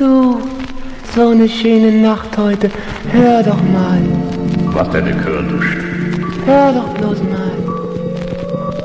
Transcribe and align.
Du, 0.00 0.40
so 1.14 1.28
eine 1.28 1.46
schöne 1.46 1.92
Nacht 1.92 2.38
heute. 2.38 2.70
Hör 3.12 3.42
doch 3.42 3.62
mal. 3.62 4.00
Was 4.72 4.88
der 4.88 5.02
de 5.02 5.12
Chör 5.12 5.42
duscht. 5.42 5.76
Hör 6.46 6.72
doch 6.72 6.88
bloß 6.94 7.18
mal. 7.24 7.52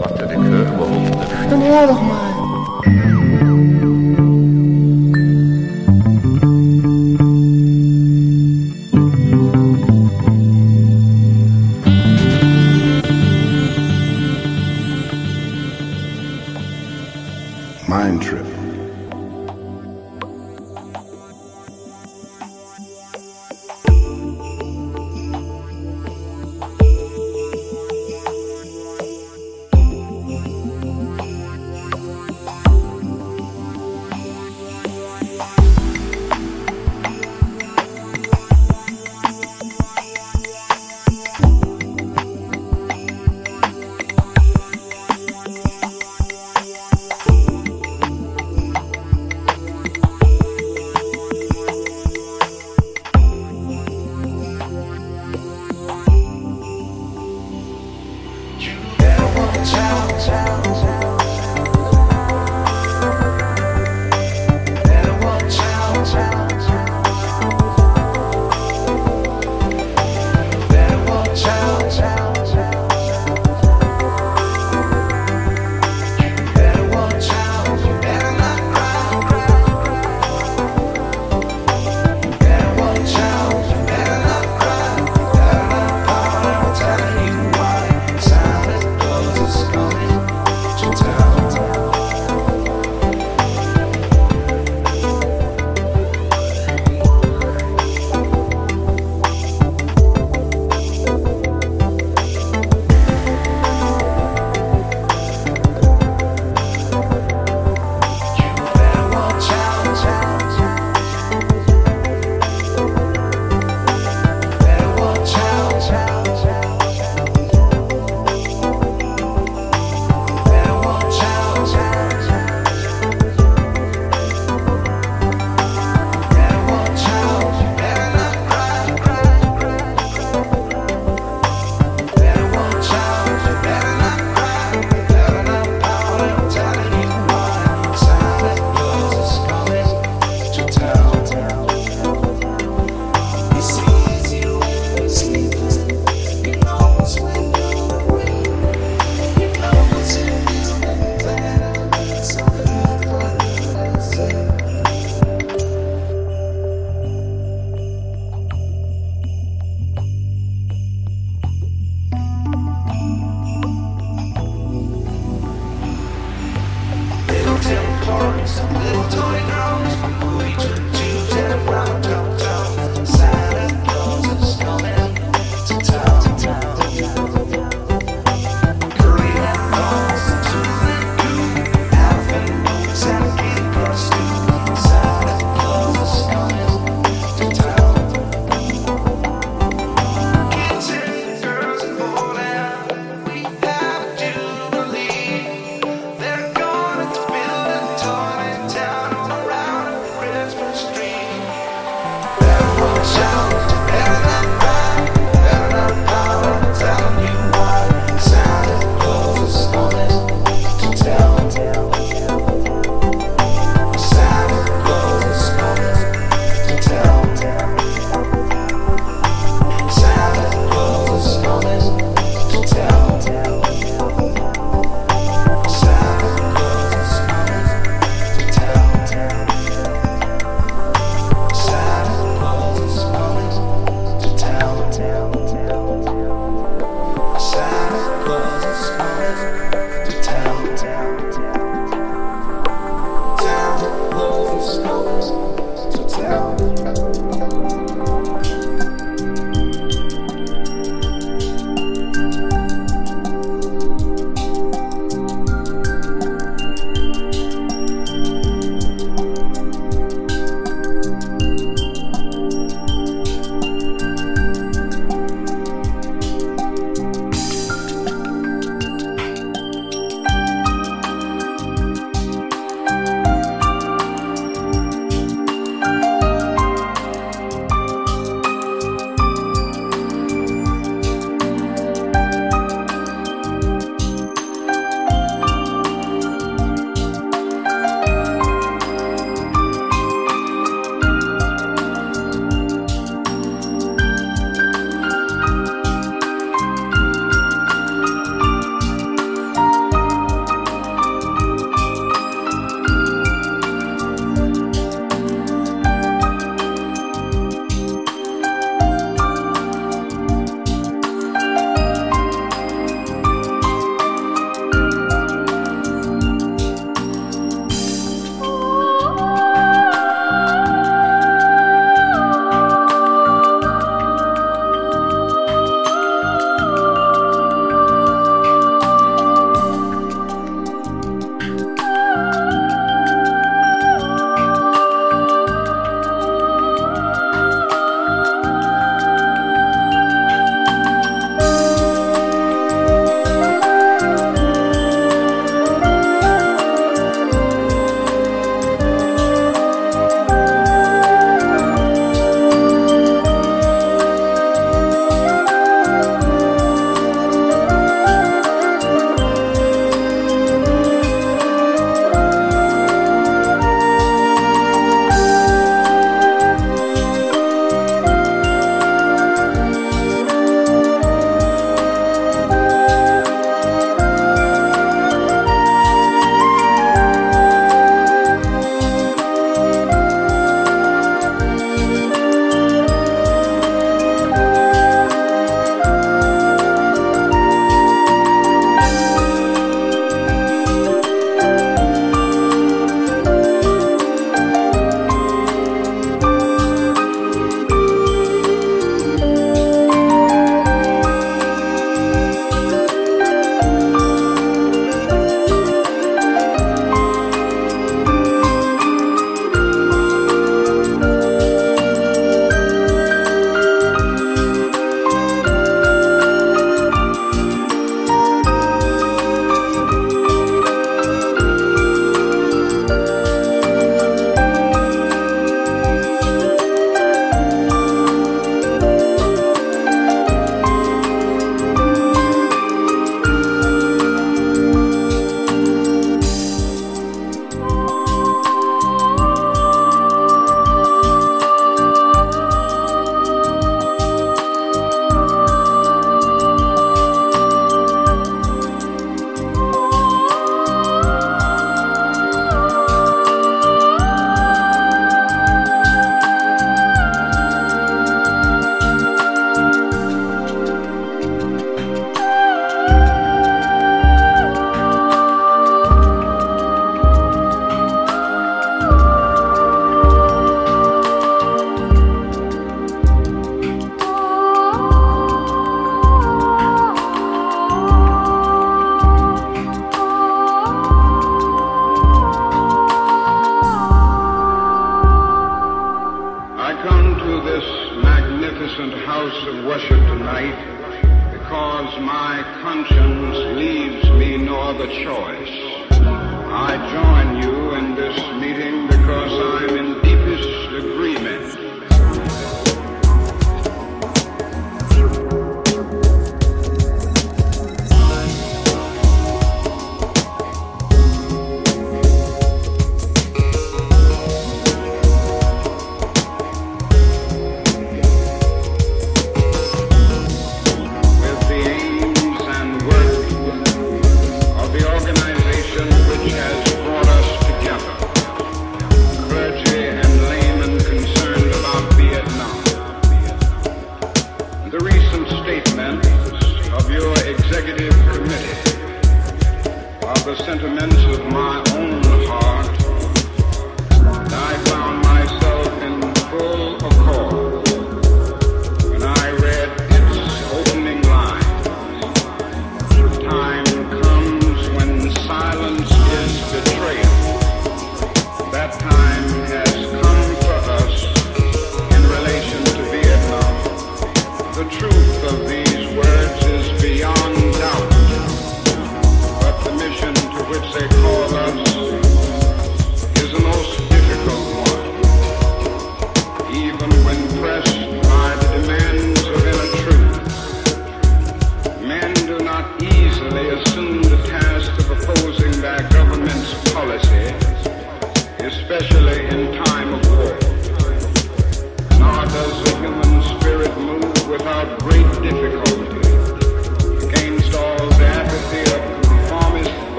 Was 0.00 0.14
der 0.14 0.28
de 0.28 0.36
Chör 0.36 0.60
überhaupt 0.72 1.14
duscht. 1.16 1.50
Dann 1.50 1.62
hör 1.64 1.86
doch 1.88 2.00
mal. 2.00 2.29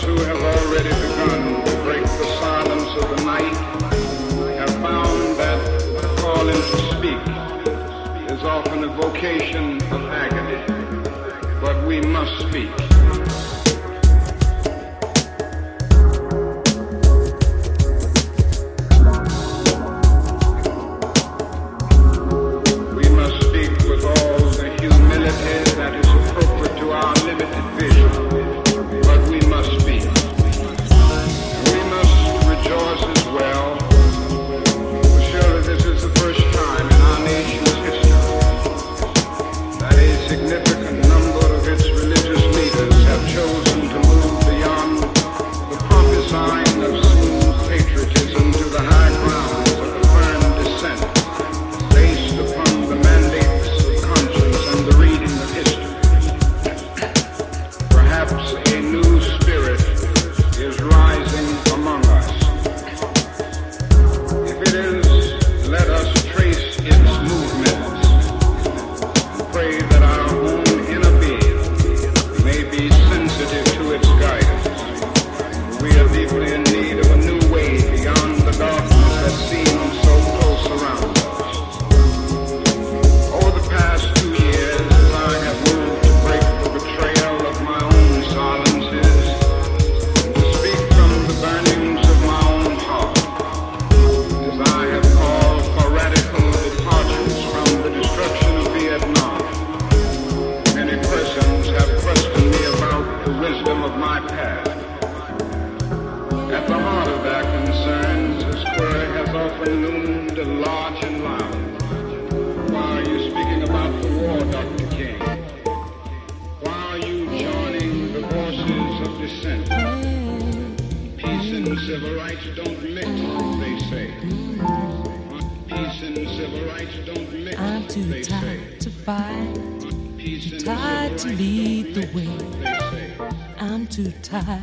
those 0.00 0.18
who 0.18 0.24
have 0.24 0.42
already 0.42 0.88
begun 0.88 1.64
to 1.64 1.82
break 1.82 2.02
the 2.02 2.38
silence 2.40 3.02
of 3.02 3.16
the 3.16 3.24
night 3.24 3.54
have 4.56 4.70
found 4.80 5.38
that 5.38 5.80
the 6.00 6.08
calling 6.20 6.54
to 6.54 6.78
speak 6.96 8.30
is 8.30 8.42
often 8.44 8.84
a 8.84 8.88
vocation 8.88 9.76
of 9.92 10.02
agony. 10.10 10.62
But 11.60 11.86
we 11.86 12.00
must 12.00 12.48
speak. 12.48 12.89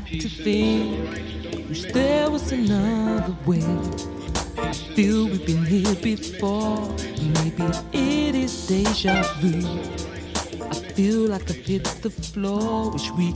to 0.08 0.30
think 0.30 1.68
wish 1.68 1.92
there 1.92 2.30
was 2.32 2.52
another 2.54 3.36
way. 3.46 3.60
Feel 4.96 5.26
we've 5.26 5.46
been 5.46 5.66
here 5.66 5.96
before. 5.96 6.90
Maybe 7.36 7.64
it 7.92 8.34
is 8.36 8.68
deja 8.68 9.22
vu. 9.42 9.68
I 10.70 10.74
feel 10.96 11.28
like 11.28 11.50
I've 11.50 11.58
hit 11.58 11.84
the 12.02 12.10
floor. 12.10 12.92
Wish 12.92 13.12
we 13.12 13.27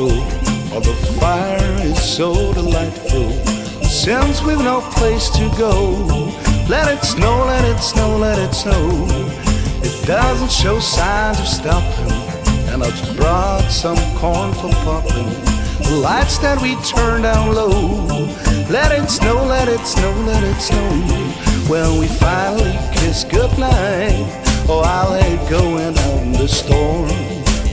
Oh, 0.00 0.78
the 0.78 0.94
fire 1.18 1.82
is 1.82 2.00
so 2.00 2.52
delightful. 2.52 3.32
Since 3.82 4.42
we've 4.42 4.58
no 4.58 4.80
place 4.92 5.28
to 5.30 5.50
go, 5.58 5.90
let 6.68 6.86
it 6.86 7.02
snow, 7.02 7.44
let 7.46 7.64
it 7.64 7.80
snow, 7.80 8.16
let 8.16 8.38
it 8.38 8.54
snow. 8.54 9.06
It 9.82 10.06
doesn't 10.06 10.52
show 10.52 10.78
signs 10.78 11.40
of 11.40 11.48
stopping, 11.48 12.12
and 12.70 12.84
I've 12.84 13.16
brought 13.16 13.68
some 13.72 13.98
corn 14.18 14.52
for 14.54 14.70
popping. 14.86 15.30
The 15.82 15.98
lights 16.00 16.38
that 16.38 16.62
we 16.62 16.76
turn 16.84 17.22
down 17.22 17.52
low, 17.52 18.06
let 18.70 18.92
it 18.92 19.10
snow, 19.10 19.44
let 19.46 19.66
it 19.66 19.84
snow, 19.84 20.12
let 20.26 20.44
it 20.44 20.60
snow. 20.60 20.90
When 21.66 21.98
we 21.98 22.06
finally 22.06 22.70
kiss 22.92 23.24
goodnight, 23.24 24.12
oh, 24.68 24.82
I'll 24.84 25.10
let 25.10 25.50
go 25.50 25.76
in 25.78 26.32
the 26.34 26.46
storm. 26.46 27.08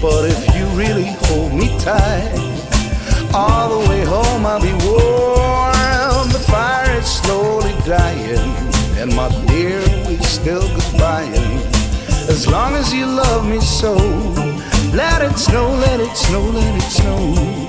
But 0.01 0.25
if 0.25 0.44
really 0.75 1.15
hold 1.27 1.53
me 1.53 1.69
tight, 1.79 2.35
all 3.33 3.79
the 3.79 3.89
way 3.89 4.03
home 4.03 4.45
I'll 4.45 4.59
be 4.59 4.73
warm. 4.85 6.27
The 6.31 6.43
fire 6.47 6.97
is 6.97 7.05
slowly 7.05 7.73
dying, 7.85 8.51
and 8.99 9.15
my 9.15 9.29
dear, 9.47 9.79
we 10.07 10.17
still 10.17 10.61
goodbying. 10.61 11.61
As 12.27 12.47
long 12.47 12.73
as 12.75 12.93
you 12.93 13.05
love 13.05 13.47
me 13.47 13.61
so, 13.61 13.95
let 14.93 15.21
it 15.21 15.38
snow, 15.38 15.69
let 15.69 15.99
it 16.01 16.15
snow, 16.15 16.41
let 16.41 16.75
it 16.75 16.89
snow. 16.91 17.64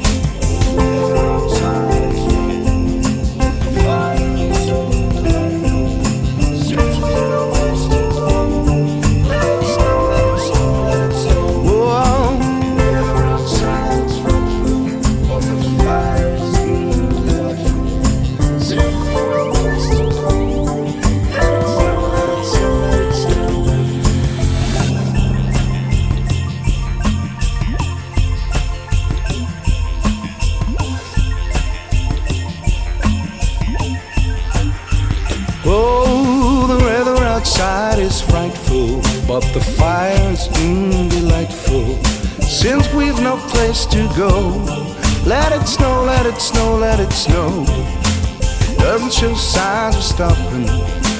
Stopping, 50.16 50.66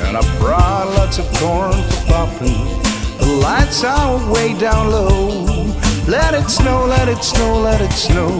and 0.09 0.17
I 0.17 0.23
brought 0.39 0.87
lots 0.97 1.19
of 1.19 1.27
corn 1.35 1.71
for 1.71 2.07
popping. 2.07 2.57
The 3.19 3.39
lights 3.43 3.85
are 3.85 4.17
way 4.33 4.59
down 4.59 4.91
low. 4.91 5.45
Let 6.09 6.33
it 6.33 6.49
snow, 6.49 6.87
let 6.87 7.07
it 7.07 7.23
snow, 7.23 7.61
let 7.61 7.83
it 7.83 7.93
snow. 7.93 8.31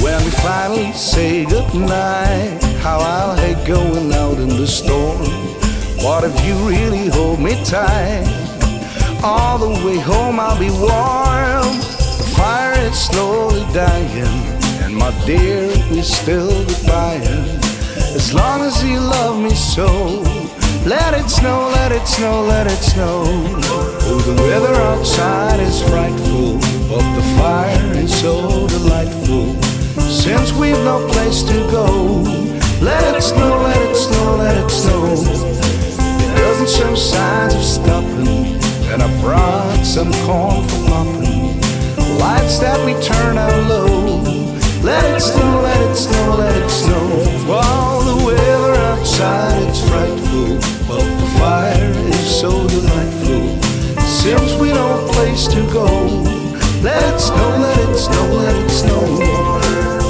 When 0.00 0.24
we 0.24 0.30
finally 0.46 0.92
say 0.92 1.44
goodnight, 1.46 2.62
how 2.84 3.00
I'll 3.00 3.34
hate 3.34 3.66
going 3.66 4.12
out 4.12 4.38
in 4.38 4.48
the 4.48 4.66
storm. 4.68 5.26
What 6.04 6.22
if 6.22 6.36
you 6.46 6.54
really 6.68 7.08
hold 7.08 7.40
me 7.40 7.54
tight? 7.64 8.30
All 9.24 9.58
the 9.58 9.70
way 9.84 9.98
home 9.98 10.38
I'll 10.38 10.56
be 10.56 10.70
warm. 10.70 11.66
The 12.20 12.32
fire 12.36 12.78
is 12.78 12.96
slowly 12.96 13.66
dying, 13.74 14.38
and 14.84 14.94
my 14.94 15.10
dear, 15.26 15.66
we're 15.90 16.04
still 16.04 16.64
goodbying. 16.64 17.53
As 18.14 18.32
long 18.32 18.60
as 18.62 18.82
you 18.84 19.00
love 19.00 19.42
me 19.42 19.50
so, 19.50 19.86
let 20.86 21.14
it 21.14 21.28
snow, 21.28 21.68
let 21.74 21.90
it 21.90 22.06
snow, 22.06 22.42
let 22.42 22.66
it 22.66 22.82
snow. 22.82 23.24
Oh, 24.06 24.20
the 24.24 24.40
weather 24.42 24.74
outside 24.82 25.58
is 25.58 25.82
frightful, 25.82 26.58
but 26.88 27.04
the 27.16 27.22
fire 27.36 27.92
is 27.94 28.14
so 28.20 28.68
delightful. 28.68 29.60
Since 30.00 30.52
we've 30.52 30.78
no 30.84 31.06
place 31.08 31.42
to 31.42 31.54
go, 31.70 31.86
let 32.80 33.16
it 33.16 33.22
snow, 33.22 33.62
let 33.62 33.82
it 33.90 33.96
snow, 33.96 34.36
let 34.36 34.56
it 34.56 34.70
snow. 34.70 35.12
It 35.12 36.36
doesn't 36.36 36.70
show 36.70 36.94
signs 36.94 37.54
of 37.54 37.62
stopping 37.62 38.62
and 38.94 39.02
I 39.02 39.20
brought 39.20 39.84
some 39.84 40.12
corn 40.24 40.62
for 40.68 40.86
popping. 40.86 41.58
Lights 42.18 42.60
that 42.60 42.78
we 42.86 42.92
turn 43.02 43.36
out 43.36 43.68
low. 43.68 44.13
Let 44.84 45.16
it 45.16 45.20
snow, 45.22 45.62
let 45.62 45.80
it 45.90 45.96
snow, 45.96 46.36
let 46.36 46.54
it 46.62 46.68
snow. 46.68 47.08
While 47.48 48.00
the 48.00 48.22
weather 48.22 48.74
outside 48.92 49.62
it's 49.66 49.80
frightful, 49.88 50.56
but 50.86 51.00
the 51.00 51.26
fire 51.38 51.90
is 52.12 52.40
so 52.40 52.50
delightful. 52.68 53.62
Since 54.02 54.60
we 54.60 54.68
no 54.74 55.08
place 55.12 55.46
to 55.48 55.62
go, 55.72 55.86
let 56.82 57.02
it 57.14 57.18
snow, 57.18 57.56
let 57.64 57.78
it 57.88 57.96
snow, 57.96 58.26
let 58.34 58.54
it 58.54 58.70
snow. 58.70 59.00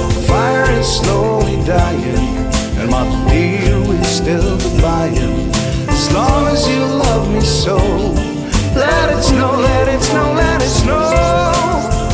The 0.09 0.25
fire 0.27 0.69
is 0.71 0.87
slowly 0.87 1.55
dying, 1.63 2.35
and 2.77 2.91
my 2.91 3.05
dear, 3.29 3.79
we're 3.79 4.03
still 4.03 4.57
goodbying. 4.57 5.55
As 5.87 6.11
long 6.13 6.47
as 6.47 6.67
you 6.67 6.79
love 6.79 7.31
me 7.31 7.39
so. 7.39 7.77
Let 8.75 9.17
it 9.17 9.23
snow, 9.23 9.55
let 9.55 9.87
it 9.87 10.01
snow, 10.03 10.33
let 10.33 10.61
it 10.61 10.67
snow. 10.67 12.04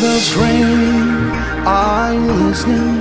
Bells 0.00 0.34
ring, 0.36 1.30
are 1.66 2.14
you 2.14 2.32
listening? 2.46 3.00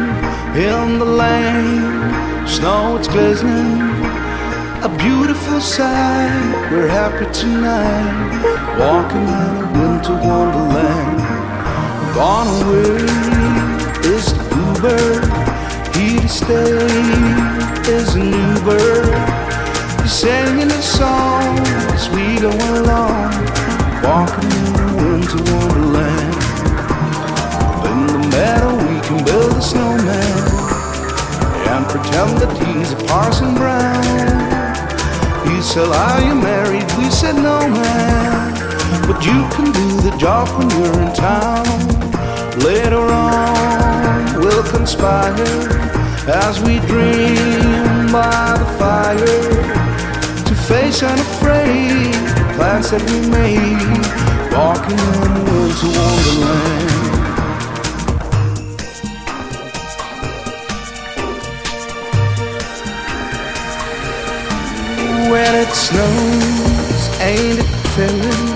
In 0.55 0.99
the 0.99 1.05
lane, 1.05 2.47
snow 2.47 2.97
it's 2.97 3.07
glistening. 3.07 3.81
A 4.87 4.89
beautiful 4.97 5.59
sight, 5.59 6.71
we're 6.71 6.87
happy 6.87 7.25
tonight. 7.33 8.29
Walking 8.79 9.27
in 9.39 9.53
a 9.61 9.67
winter 9.77 10.15
wonderland. 10.27 11.19
Gone 12.15 12.49
away 12.61 12.95
is 14.13 14.33
the 14.33 14.43
bluebird. 14.51 15.23
Here 15.95 16.21
to 16.21 16.29
stay 16.29 16.77
is 17.91 18.15
a 18.15 18.23
new 18.23 18.53
bird. 18.65 19.13
He's 20.01 20.13
singing 20.13 20.71
a 20.71 20.81
song 20.81 21.57
we 22.13 22.39
go 22.39 22.49
along. 22.49 23.33
Walking 24.03 24.51
in 24.51 24.75
a 24.79 24.95
winter 24.95 25.43
wonderland. 25.51 25.86
Meadow 28.37 28.75
we 28.75 28.99
can 29.01 29.25
build 29.25 29.51
a 29.53 29.61
snowman 29.63 30.37
and 31.73 31.83
pretend 31.89 32.37
that 32.37 32.53
he's 32.61 32.91
a 32.91 32.99
Parson 33.09 33.55
Brown. 33.55 34.77
He 35.49 35.59
said, 35.59 35.87
Are 35.89 36.21
you 36.21 36.35
married? 36.35 36.85
We 36.99 37.09
said, 37.09 37.33
No, 37.33 37.57
man. 37.67 38.53
But 39.09 39.25
you 39.25 39.41
can 39.53 39.71
do 39.73 39.87
the 40.07 40.15
job 40.19 40.45
when 40.55 40.69
you're 40.69 41.01
in 41.01 41.11
town. 41.15 41.65
Later 42.61 43.01
on, 43.09 44.39
we'll 44.39 44.67
conspire 44.69 45.33
as 46.29 46.61
we 46.61 46.77
dream 46.85 48.11
by 48.11 48.53
the 48.61 48.69
fire 48.77 49.25
to 50.45 50.53
face 50.69 51.01
unafraid 51.01 52.13
the 52.13 52.45
plans 52.55 52.91
that 52.91 53.01
we 53.09 53.17
made, 53.33 54.05
walking 54.53 54.93
in 54.93 55.33
the 55.33 55.43
winter 55.49 55.89
wonderland. 55.97 56.76
Snows, 65.87 67.01
ain't 67.21 67.59
it 67.63 67.71
filling? 67.95 68.47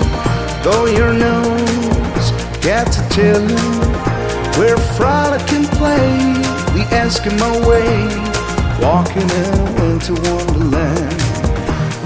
Though 0.62 0.84
your 0.84 1.14
nose 1.14 2.26
gets 2.60 2.98
a 2.98 3.04
chillin', 3.14 4.58
we're 4.58 4.82
frolicking 4.96 5.64
play 5.80 6.12
the 6.76 6.84
Eskimo 7.02 7.52
way, 7.68 7.92
walking 8.84 9.28
in 9.42 9.52
winter 9.80 10.16
wonderland. 10.28 11.22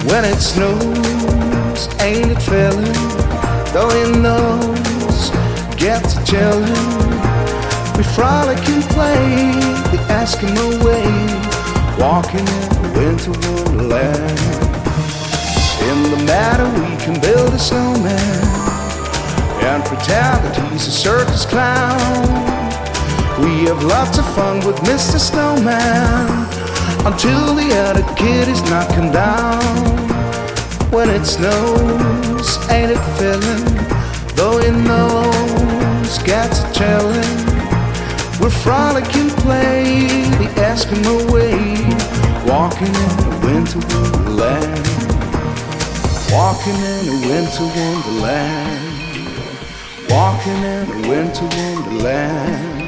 When 0.08 0.24
it 0.24 0.38
snows, 0.38 1.80
ain't 2.00 2.30
it 2.30 2.42
filling? 2.42 3.00
Though 3.74 3.92
your 4.00 4.16
nose 4.30 5.30
gets 5.76 6.14
a 6.14 6.22
chillin', 6.30 7.96
we 7.96 8.04
frolic 8.14 8.62
and 8.68 8.84
play 8.94 9.26
the 9.90 9.98
Eskimo 10.20 10.66
way, 10.86 11.10
walking 11.98 12.46
in 12.46 12.94
winter 12.94 13.32
wonderland. 13.32 14.65
In 15.86 16.02
the 16.10 16.24
meadow 16.26 16.68
we 16.82 16.96
can 17.04 17.20
build 17.20 17.54
a 17.54 17.58
snowman 17.58 18.66
and 19.62 19.84
pretend 19.84 20.42
that 20.42 20.56
he's 20.72 20.88
a 20.88 20.90
circus 20.90 21.46
clown. 21.46 22.26
We 23.40 23.66
have 23.70 23.84
lots 23.84 24.18
of 24.18 24.26
fun 24.34 24.66
with 24.66 24.76
Mr. 24.90 25.20
Snowman 25.20 26.26
until 27.06 27.54
the 27.54 27.70
other 27.86 28.02
kid 28.16 28.48
is 28.48 28.60
knocking 28.70 29.12
down. 29.12 29.62
When 30.90 31.08
it 31.08 31.24
snows, 31.24 32.58
ain't 32.68 32.90
it 32.90 33.04
filling? 33.18 33.64
Though 34.34 34.58
your 34.58 34.72
nose 34.72 36.18
gets 36.24 36.64
a 36.64 36.68
chillin', 36.74 38.40
we're 38.40 38.50
frolicking 38.50 39.30
play 39.44 40.00
the 40.40 40.48
Eskimo 40.70 41.30
way, 41.30 41.54
walking 42.44 42.88
in 42.88 43.12
the 43.22 43.38
winter 43.44 43.78
wonderland. 44.36 44.95
Walking 46.32 46.74
in 46.74 47.08
a 47.08 47.28
winter 47.28 47.64
wonderland. 47.64 49.28
Walking 50.10 50.62
in 50.62 50.90
a 50.90 51.08
winter 51.08 51.44
wonderland. 51.44 52.85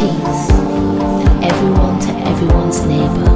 peace, 0.00 0.50
and 0.50 1.44
everyone 1.44 2.00
to 2.00 2.12
everyone's 2.28 2.80
neighbour. 2.86 3.30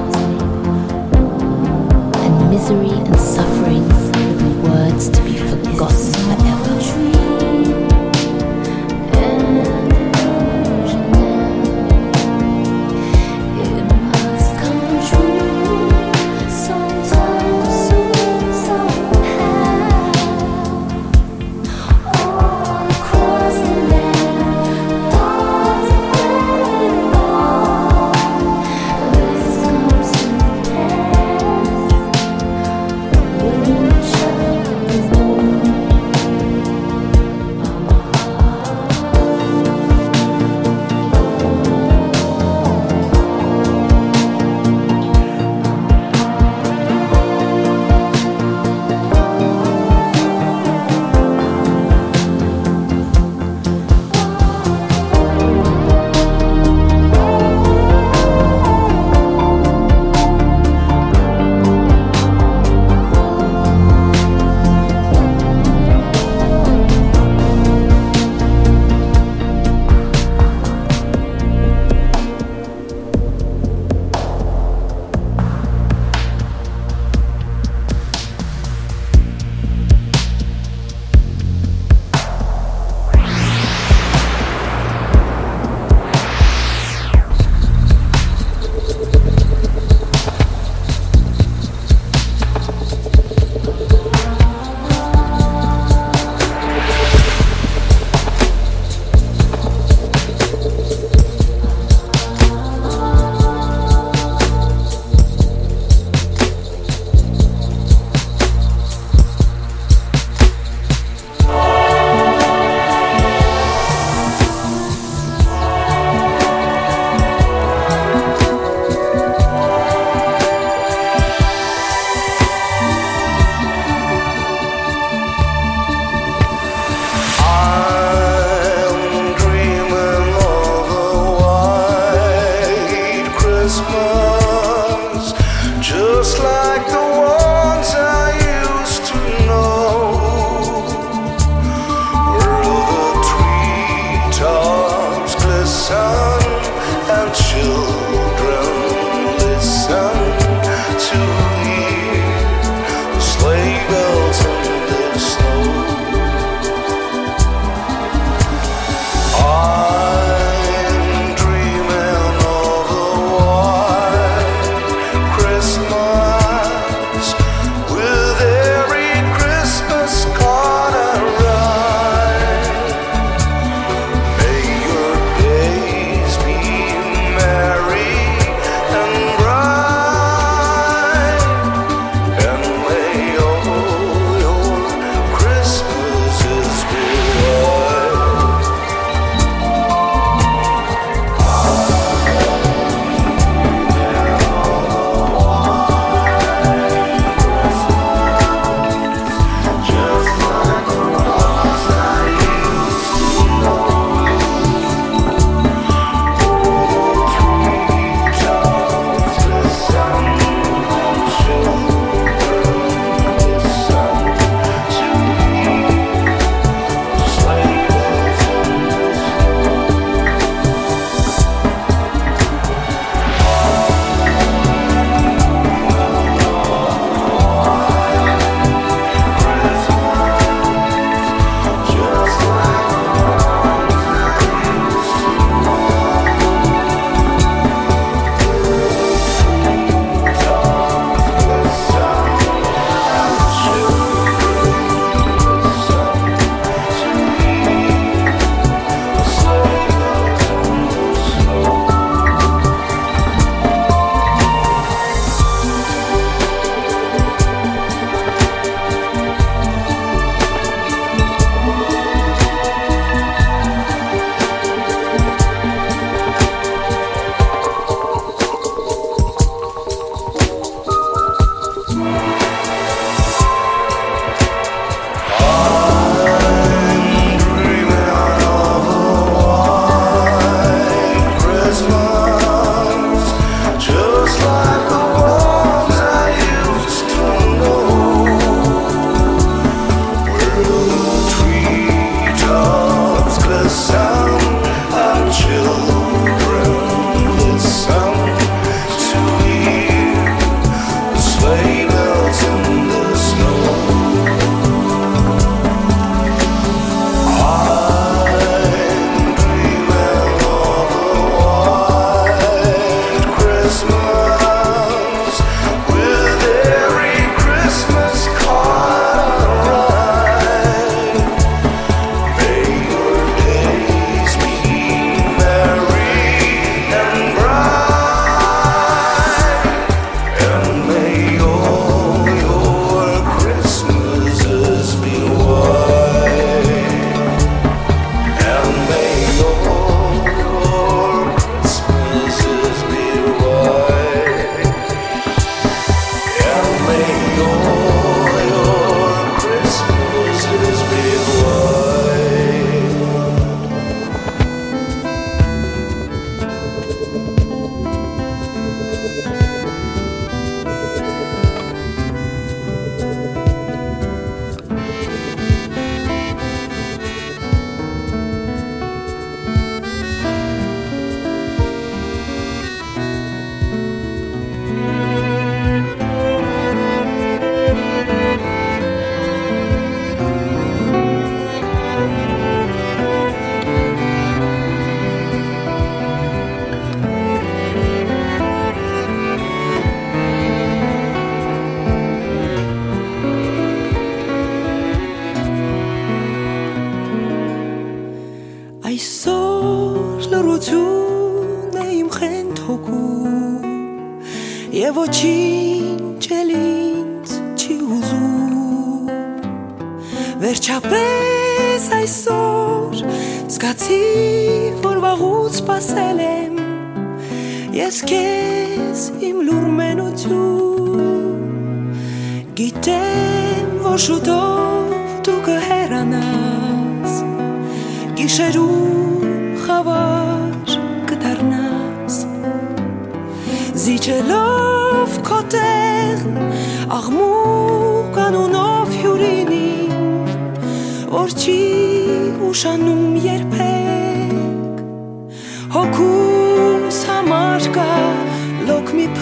And 2.25 2.51
misery 2.51 2.91
and 2.91 3.21
suffering 3.21 3.87
will 3.89 4.37
be 4.39 4.69
words 4.69 5.09
to 5.11 5.23
be 5.23 5.37
forgotten 5.37 6.13
forever. 6.13 6.54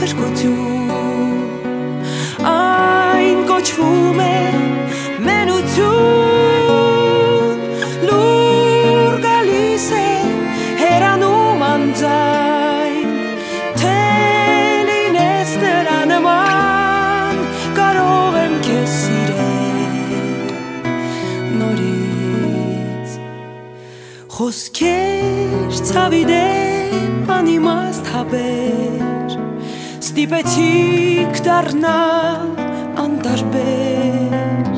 Փրկություն 0.02 0.88
Այն 2.50 3.42
կոչվում 3.46 4.20
է 4.22 4.38
մենություն 5.26 6.80
Լուր 8.08 9.12
գալիս 9.26 9.84
է 9.98 10.00
հերանում 10.80 11.62
անձայն 11.68 13.12
Թե 13.82 14.00
լինես 14.88 15.52
նրա 15.62 16.00
նման 16.14 17.38
Կարող 17.78 18.40
եմ 18.42 18.56
քեզ 18.66 18.96
սիրել 19.04 20.50
նորից 21.60 23.14
Խոսքեր 24.40 25.80
ցավի 25.92 26.24
դեմ 26.32 26.61
Ստիպեցիք 30.22 31.38
դառնալ 31.42 32.42
անտարբեր 33.02 34.68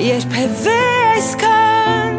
Երբևէ 0.00 0.76
այսքան 1.08 2.14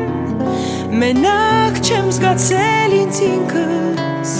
մենակ 1.01 1.79
չեմ 1.81 2.11
զգացել 2.13 2.93
ինձ 2.99 3.21
ինքս 3.29 4.35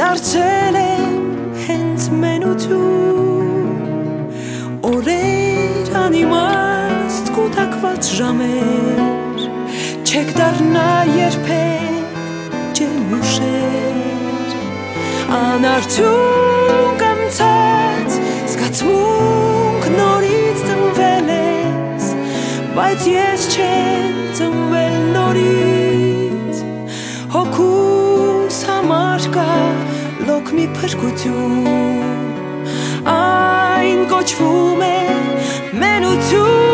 Դարձել 0.00 0.78
եմ 0.80 1.20
հենց 1.66 2.06
մենություն 2.22 3.68
Օրեր 4.94 5.92
անիմաստ 6.06 7.26
կուտակված 7.36 8.02
ժամեր 8.22 9.44
Չեք 10.08 10.32
դառնա 10.40 10.88
երբեք 11.20 12.16
ջերմ 12.80 13.12
ուշեր 13.20 14.56
Անարդյուն 15.42 16.40
զգացմունք 18.70 19.86
նորից 19.96 20.60
ծնվել 20.66 21.30
ես 21.34 22.04
Բայց 22.76 23.06
ես 23.10 23.46
չեմ 23.50 24.20
ծնվել 24.38 24.96
նորից 25.16 26.62
Հոգուս 27.34 28.62
համար 28.70 29.28
կա 29.34 29.50
լոք 30.30 30.54
մի 30.54 30.70
փրկություն 30.78 31.68
Այն 33.18 34.06
կոչվում 34.14 34.86
է 34.86 34.96
մենություն 35.82 36.69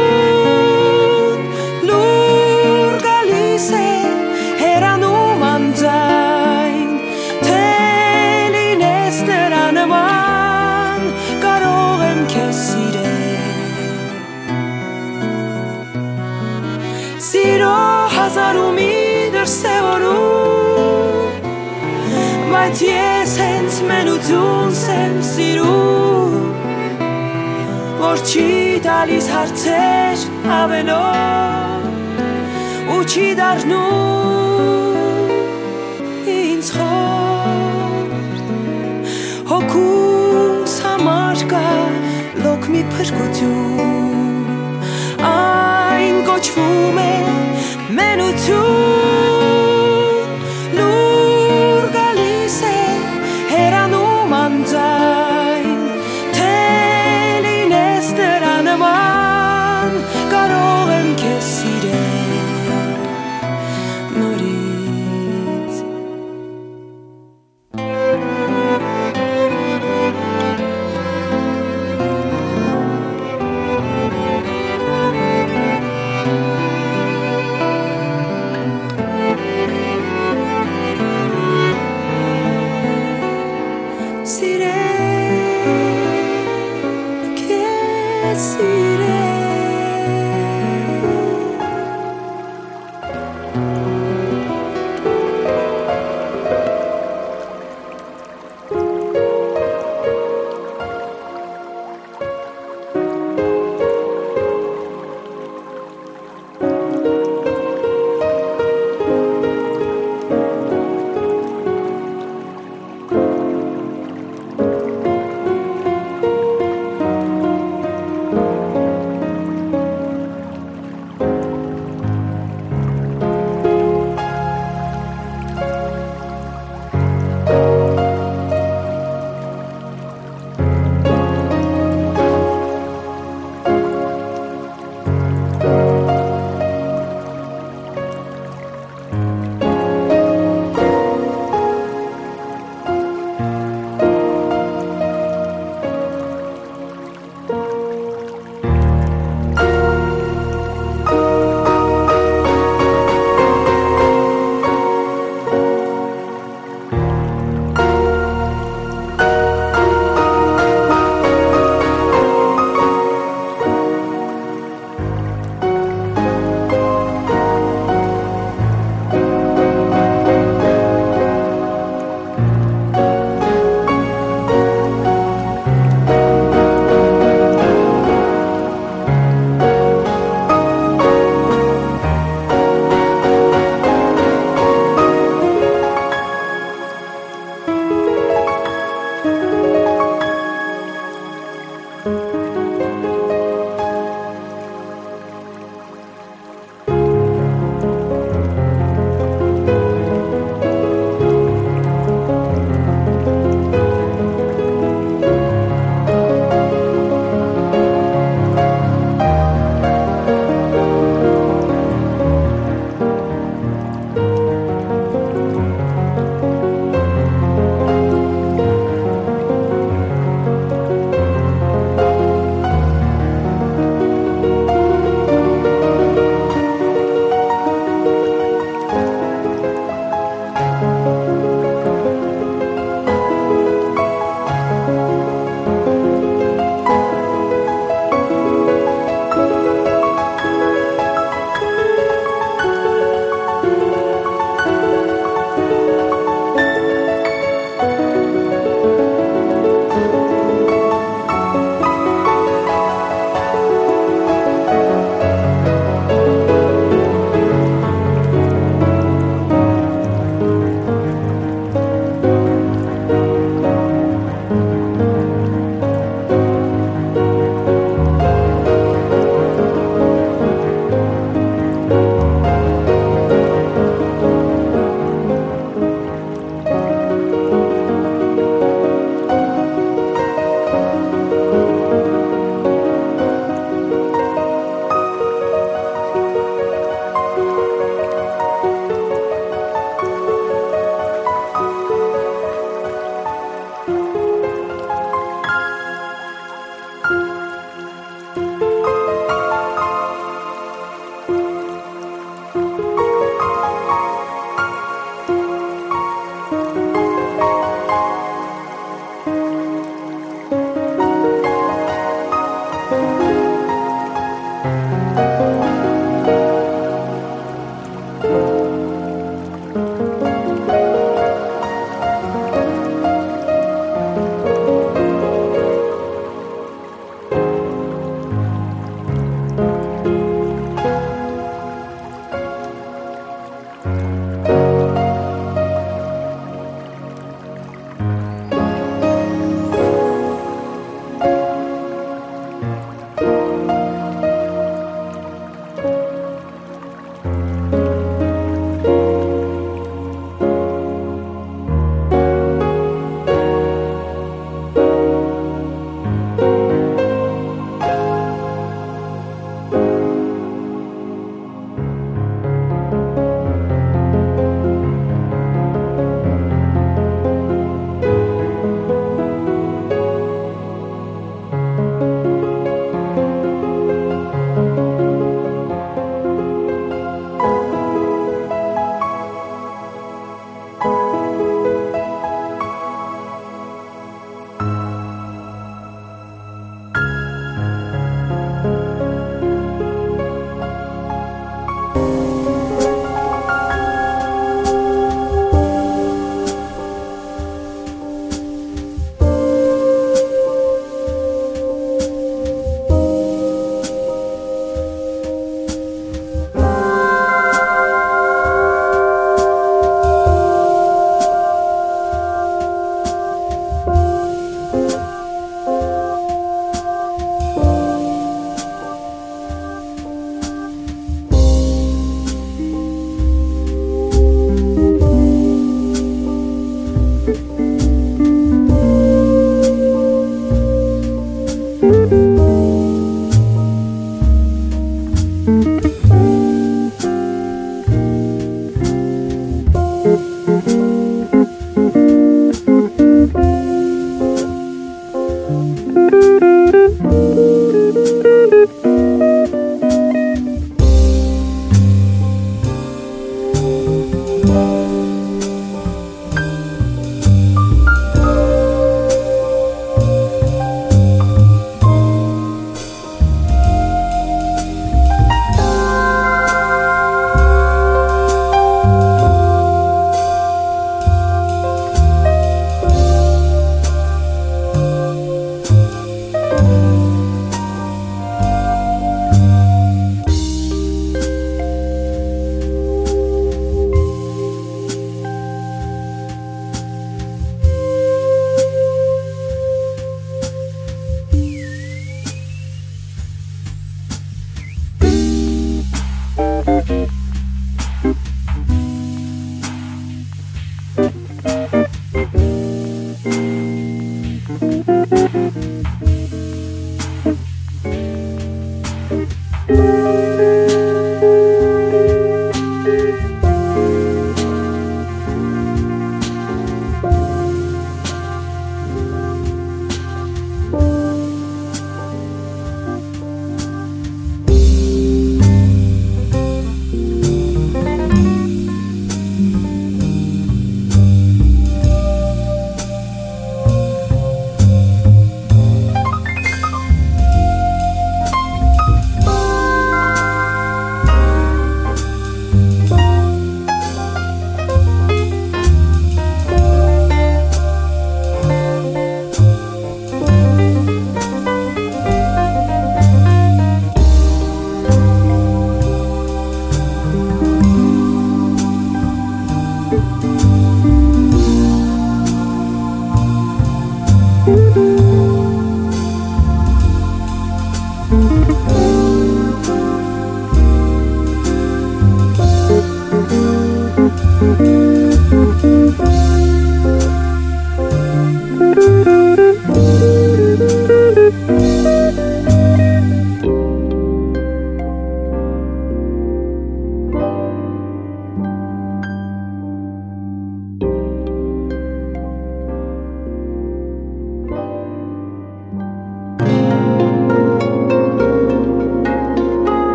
մենություն 24.27 24.73
սեմ 24.74 25.19
սիրում 25.23 26.32
Որ 28.01 28.19
չի 28.27 28.47
տալիս 28.82 29.28
հարցեր 29.31 30.19
ավելով 30.51 31.86
Ու 32.90 33.05
չի 33.07 33.27
դարնում 33.39 33.86
ինձ 36.35 36.66
խորտ 36.74 38.11
Հոգուս 39.53 40.74
համար 40.89 41.39
կա 41.55 41.70
լոք 42.43 42.62
մի 42.74 42.82
փրկություն 42.97 43.86
Այն 45.31 46.16
կոչվում 46.27 46.98
է 47.07 47.15
մենություն 48.01 48.95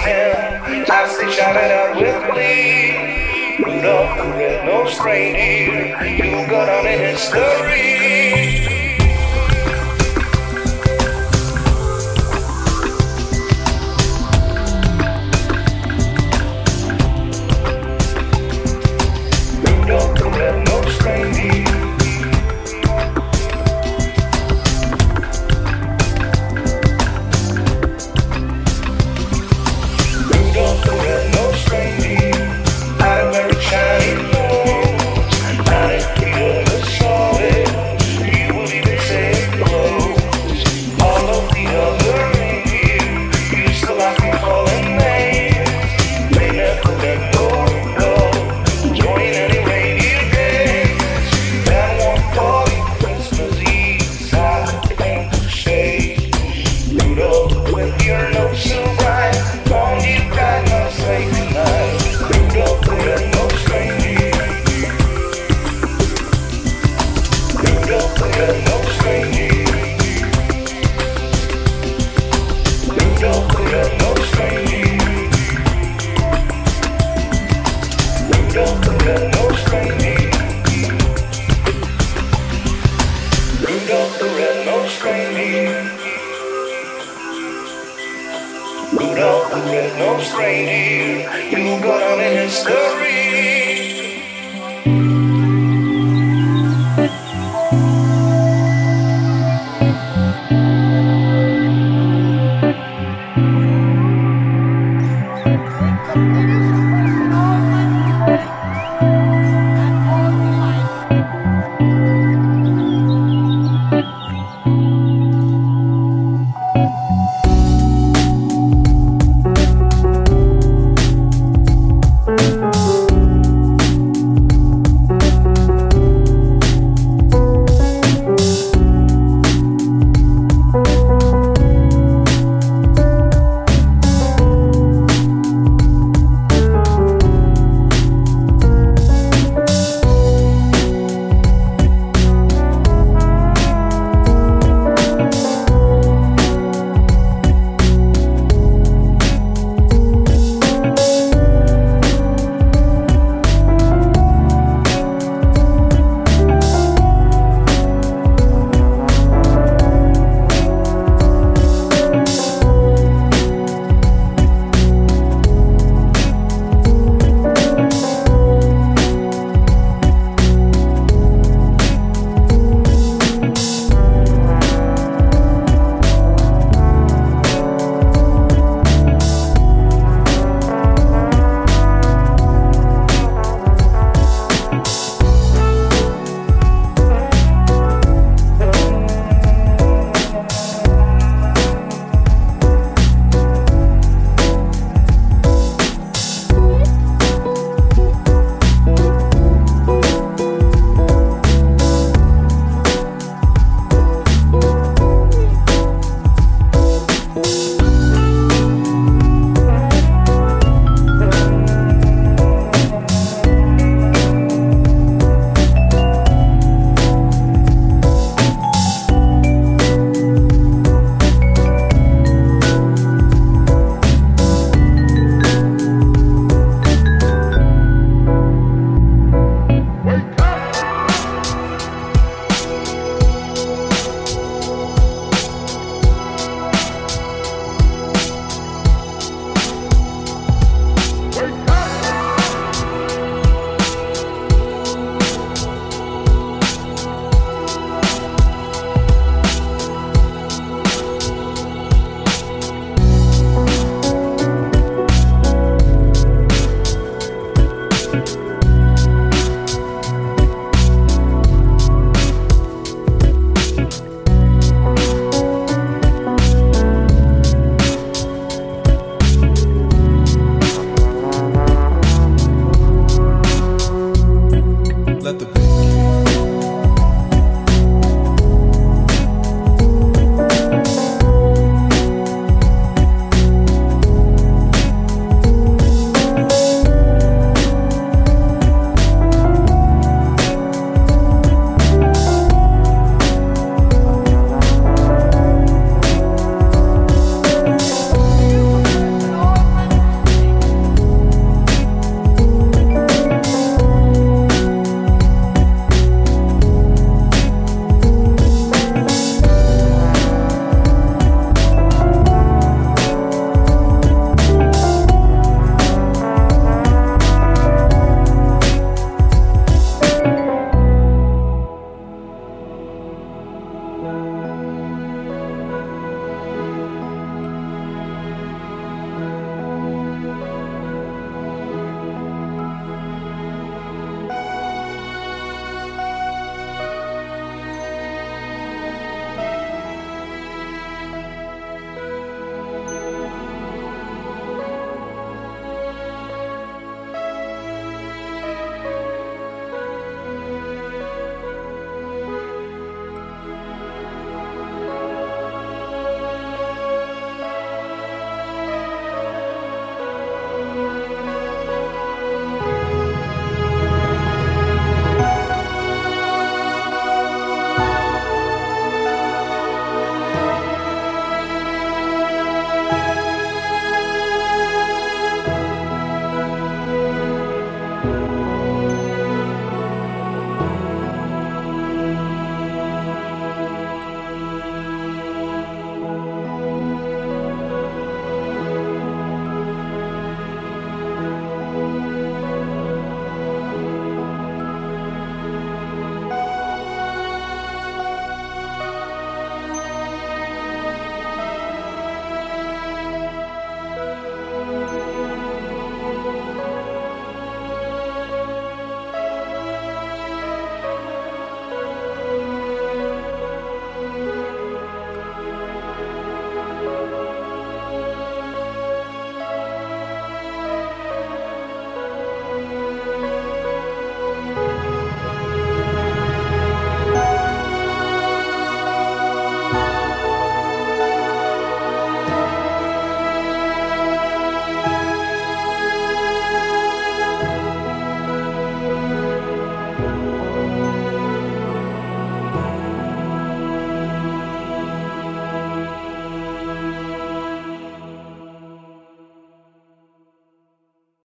can. 0.00 0.90
I 0.90 1.08
say 1.08 1.30
shout 1.30 1.56
it 1.56 1.70
out 1.70 1.96
with 1.96 2.36
me. 2.36 3.20
Rudolph 3.62 4.16
the 4.16 4.24
red-nosed 4.36 5.04
reindeer, 5.04 6.02
you 6.04 6.46
got 6.48 6.68
on 6.68 6.86
in 6.86 6.98
history. 6.98 8.79